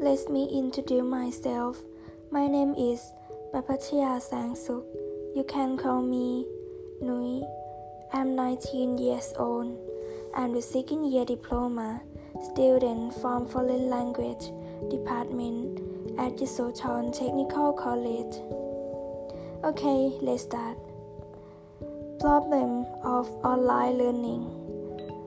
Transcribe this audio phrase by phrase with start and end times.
[0.00, 1.76] let me introduce myself.
[2.30, 3.12] My name is
[3.52, 4.82] Bapatia Sangsuk.
[5.36, 6.46] You can call me
[7.02, 7.44] Nui.
[8.10, 9.76] I'm 19 years old.
[10.34, 12.00] I'm the second year diploma
[12.50, 14.48] student from Foreign Language
[14.88, 15.80] Department
[16.18, 18.40] at the Sochon Technical College.
[19.64, 20.78] Okay, let's start.
[22.20, 24.48] Problem of online learning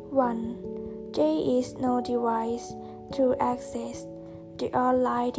[0.10, 1.12] 1.
[1.14, 2.74] There is no device
[3.14, 4.08] to access
[4.58, 5.32] the online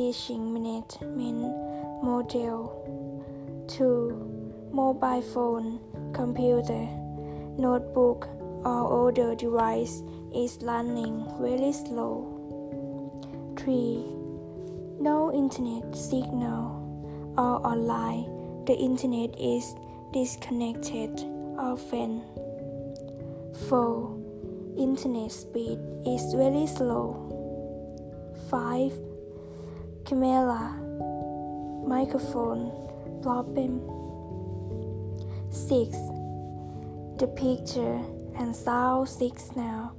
[0.53, 1.55] management
[2.03, 2.71] module.
[3.69, 4.71] 2.
[4.73, 5.79] Mobile phone,
[6.13, 6.89] computer,
[7.57, 8.29] notebook,
[8.65, 10.03] or other device
[10.35, 12.27] is running very slow.
[13.57, 14.05] 3.
[15.01, 16.81] No internet signal
[17.39, 18.65] or online.
[18.67, 19.75] The internet is
[20.13, 21.21] disconnected
[21.59, 22.23] often.
[23.69, 24.19] 4.
[24.77, 27.35] Internet speed is very slow.
[28.51, 28.93] 5.
[30.05, 30.77] Camera
[31.87, 32.71] microphone
[33.23, 33.81] problem.
[35.51, 35.97] 6.
[37.19, 38.01] The picture
[38.37, 39.93] and sound signal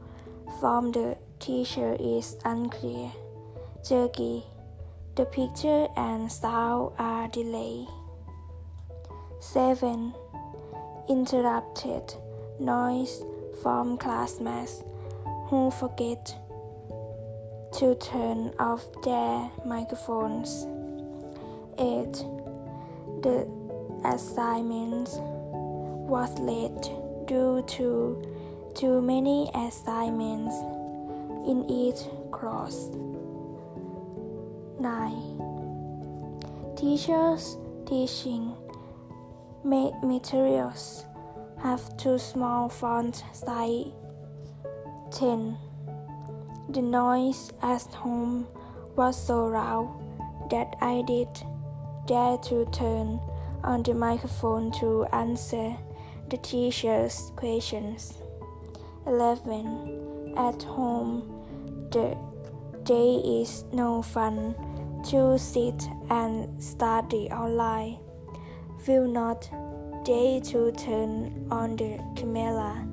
[0.59, 3.11] from the teacher is unclear.
[3.87, 4.43] Jerky.
[5.15, 7.87] The picture and sound are delayed.
[9.39, 10.13] 7.
[11.07, 12.13] Interrupted
[12.59, 13.23] noise
[13.61, 14.83] from classmates
[15.47, 16.35] who forget
[17.79, 20.65] to turn off their microphones.
[21.77, 22.25] 8.
[23.21, 23.45] The
[24.05, 25.09] assignment
[26.07, 26.89] was late
[27.27, 28.21] due to
[28.75, 30.55] too many assignments
[31.49, 32.89] in each class.
[34.79, 36.75] 9.
[36.77, 38.55] Teachers teaching
[39.65, 41.05] materials
[41.61, 43.91] have too small font size.
[45.11, 45.57] 10.
[46.69, 48.47] The noise at home
[48.95, 51.27] was so loud that I did
[52.07, 53.19] dare to turn
[53.63, 55.75] on the microphone to answer
[56.29, 58.13] the teacher's questions.
[59.05, 60.33] 11.
[60.35, 61.45] At home,
[61.91, 62.17] the
[62.83, 64.55] day is no fun
[65.09, 67.99] to sit and study online.
[68.87, 69.49] Will not
[70.03, 72.87] dare to turn on the camera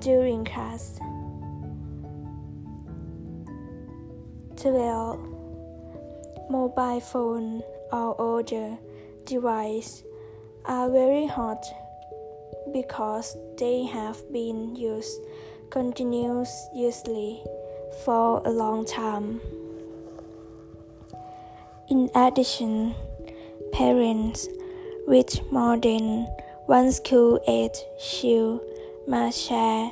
[0.00, 0.98] during class.
[4.62, 5.18] 12.
[6.48, 8.78] Mobile phone or other
[9.24, 10.04] device
[10.64, 11.66] are very hot
[12.72, 15.20] because they have been used
[15.70, 17.42] continuously
[18.04, 19.40] for a long time.
[21.90, 22.94] In addition,
[23.72, 24.46] parents
[25.08, 26.28] with more than
[26.66, 28.60] one school age child
[29.08, 29.90] must share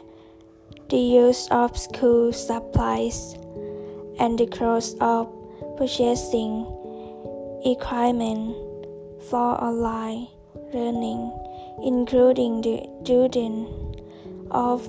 [0.91, 3.35] the use of school supplies
[4.21, 5.27] and the cost of
[5.77, 6.67] purchasing
[7.65, 8.55] equipment
[9.29, 10.29] for online
[10.73, 11.33] learning,
[11.83, 13.67] including the burden
[14.51, 14.89] of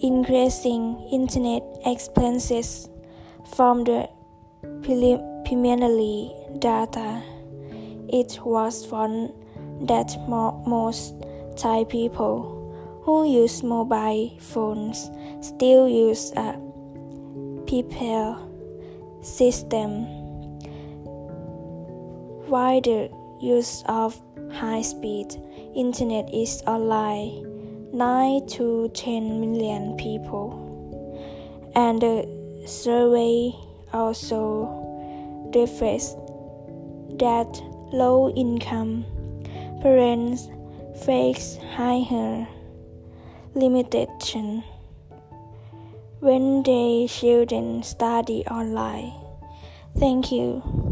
[0.00, 2.88] increasing internet expenses
[3.54, 4.08] from the
[4.82, 7.22] preliminary data.
[8.08, 9.32] It was found
[9.88, 11.14] that most
[11.56, 15.10] Thai people who use mobile phones
[15.40, 16.58] still use a
[17.72, 18.36] PayPal
[19.24, 20.04] system,
[22.46, 23.08] while the
[23.40, 24.20] use of
[24.52, 25.40] high-speed
[25.74, 27.48] internet is online
[27.94, 30.52] 9 to 10 million people.
[31.74, 32.28] And the
[32.66, 33.54] survey
[33.94, 34.68] also
[35.54, 36.12] reflects
[37.16, 37.48] that
[37.90, 39.06] low income
[39.80, 40.50] parents
[41.06, 42.46] face higher
[43.54, 44.62] limitation
[46.22, 49.12] when their children study online.
[49.98, 50.91] Thank you.